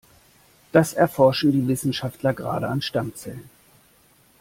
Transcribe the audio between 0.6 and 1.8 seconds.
Das erforschen die